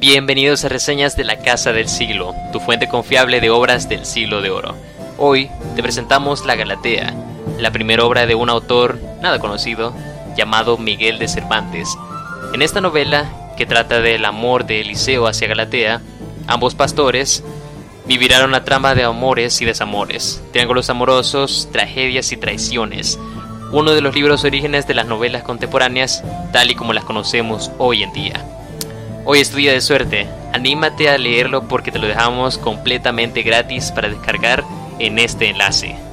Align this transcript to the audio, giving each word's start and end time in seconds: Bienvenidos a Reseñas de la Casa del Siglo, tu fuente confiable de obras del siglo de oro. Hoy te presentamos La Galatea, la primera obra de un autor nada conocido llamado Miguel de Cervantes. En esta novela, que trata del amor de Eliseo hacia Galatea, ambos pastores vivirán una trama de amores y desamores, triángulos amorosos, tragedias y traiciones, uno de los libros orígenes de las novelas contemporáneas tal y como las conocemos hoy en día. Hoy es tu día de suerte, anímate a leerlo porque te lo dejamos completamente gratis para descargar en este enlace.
Bienvenidos 0.00 0.64
a 0.64 0.68
Reseñas 0.68 1.16
de 1.16 1.24
la 1.24 1.40
Casa 1.40 1.72
del 1.72 1.88
Siglo, 1.88 2.32
tu 2.52 2.60
fuente 2.60 2.86
confiable 2.86 3.40
de 3.40 3.50
obras 3.50 3.88
del 3.88 4.06
siglo 4.06 4.40
de 4.40 4.50
oro. 4.50 4.76
Hoy 5.16 5.50
te 5.74 5.82
presentamos 5.82 6.46
La 6.46 6.54
Galatea, 6.54 7.14
la 7.58 7.72
primera 7.72 8.04
obra 8.04 8.24
de 8.24 8.36
un 8.36 8.48
autor 8.48 9.00
nada 9.20 9.40
conocido 9.40 9.92
llamado 10.36 10.78
Miguel 10.78 11.18
de 11.18 11.26
Cervantes. 11.26 11.98
En 12.52 12.62
esta 12.62 12.80
novela, 12.80 13.28
que 13.56 13.66
trata 13.66 14.00
del 14.00 14.24
amor 14.24 14.66
de 14.66 14.82
Eliseo 14.82 15.26
hacia 15.26 15.48
Galatea, 15.48 16.00
ambos 16.46 16.76
pastores 16.76 17.42
vivirán 18.06 18.48
una 18.48 18.64
trama 18.64 18.94
de 18.94 19.02
amores 19.02 19.60
y 19.60 19.64
desamores, 19.64 20.40
triángulos 20.52 20.90
amorosos, 20.90 21.70
tragedias 21.72 22.30
y 22.30 22.36
traiciones, 22.36 23.18
uno 23.72 23.90
de 23.90 24.00
los 24.00 24.14
libros 24.14 24.44
orígenes 24.44 24.86
de 24.86 24.94
las 24.94 25.06
novelas 25.06 25.42
contemporáneas 25.42 26.22
tal 26.52 26.70
y 26.70 26.76
como 26.76 26.92
las 26.92 27.02
conocemos 27.02 27.72
hoy 27.78 28.04
en 28.04 28.12
día. 28.12 28.57
Hoy 29.30 29.40
es 29.40 29.50
tu 29.50 29.58
día 29.58 29.72
de 29.72 29.82
suerte, 29.82 30.26
anímate 30.54 31.10
a 31.10 31.18
leerlo 31.18 31.68
porque 31.68 31.92
te 31.92 31.98
lo 31.98 32.06
dejamos 32.06 32.56
completamente 32.56 33.42
gratis 33.42 33.92
para 33.92 34.08
descargar 34.08 34.64
en 34.98 35.18
este 35.18 35.50
enlace. 35.50 36.07